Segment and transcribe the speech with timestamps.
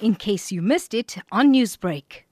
[0.00, 2.24] in case you missed it on Newsbreak.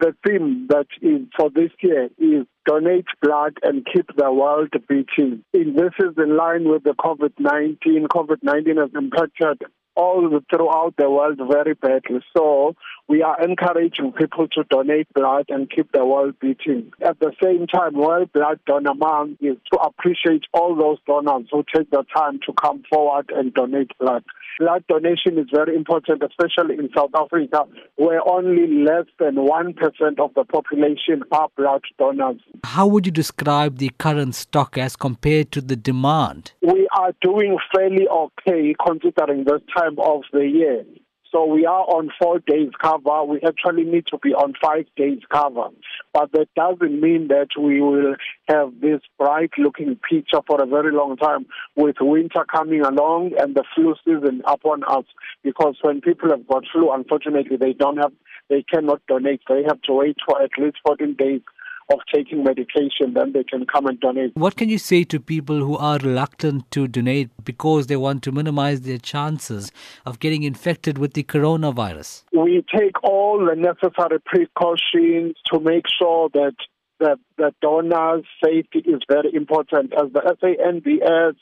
[0.00, 5.42] The theme that is for this year is donate blood and keep the world beating.
[5.52, 8.06] This is in line with the COVID-19.
[8.06, 9.62] COVID-19 has impacted
[9.98, 12.20] all throughout the world very badly.
[12.34, 12.76] So
[13.08, 16.92] we are encouraging people to donate blood and keep the world beating.
[17.02, 21.64] At the same time, World Blood Donor Month is to appreciate all those donors who
[21.74, 24.22] take the time to come forward and donate blood.
[24.58, 27.64] Blood donation is very important, especially in South Africa,
[27.96, 32.40] where only less than 1% of the population are blood donors.
[32.64, 36.52] How would you describe the current stock as compared to the demand?
[36.60, 40.84] We are doing fairly okay considering this time of the year.
[41.32, 43.22] So we are on four days cover.
[43.24, 45.68] We actually need to be on five days cover.
[46.14, 48.16] But that doesn't mean that we will
[48.48, 53.54] have this bright looking picture for a very long time with winter coming along and
[53.54, 55.04] the flu season upon us.
[55.44, 58.12] Because when people have got flu, unfortunately, they don't have,
[58.48, 59.42] they cannot donate.
[59.48, 61.42] They have to wait for at least 14 days
[61.90, 64.36] of taking medication, then they can come and donate.
[64.36, 68.32] What can you say to people who are reluctant to donate because they want to
[68.32, 69.72] minimize their chances
[70.04, 72.24] of getting infected with the coronavirus?
[72.32, 76.54] We take all the necessary precautions to make sure that
[77.00, 79.92] the, the donor's safety is very important.
[79.94, 81.36] As the SANBS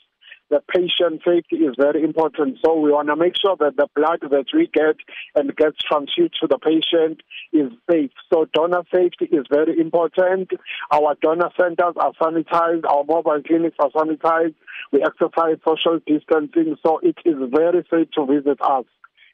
[0.49, 2.57] the patient safety is very important.
[2.63, 4.95] So we want to make sure that the blood that we get
[5.35, 8.11] and gets transfused to the patient is safe.
[8.31, 10.51] So donor safety is very important.
[10.91, 12.85] Our donor centers are sanitized.
[12.85, 14.55] Our mobile clinics are sanitized.
[14.91, 16.77] We exercise social distancing.
[16.85, 18.85] So it is very safe to visit us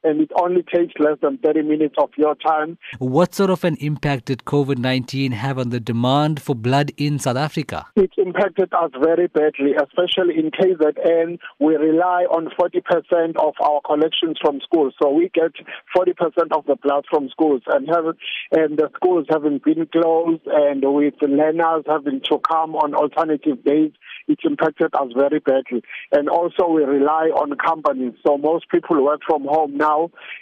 [0.03, 2.77] and it only takes less than 30 minutes of your time.
[2.99, 7.19] What sort of an impact did COVID 19 have on the demand for blood in
[7.19, 7.85] South Africa?
[7.95, 11.39] It impacted us very badly, especially in KZN.
[11.59, 14.93] We rely on 40% of our collections from schools.
[15.01, 15.53] So we get
[15.95, 16.11] 40%
[16.51, 18.05] of the blood from schools, and, have,
[18.51, 23.91] and the schools haven't been closed, and with learners having to come on alternative days,
[24.27, 25.83] it impacted us very badly.
[26.11, 28.13] And also, we rely on companies.
[28.25, 29.92] So most people work from home now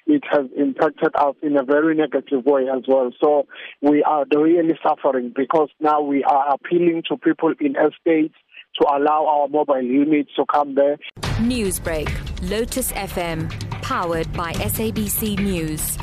[0.07, 3.12] it has impacted us in a very negative way as well.
[3.22, 3.47] So
[3.81, 8.35] we are really suffering because now we are appealing to people in estates
[8.79, 10.97] to allow our mobile units to come there.
[11.39, 12.09] Newsbreak,
[12.50, 13.50] Lotus FM,
[13.81, 15.97] powered by SABC News.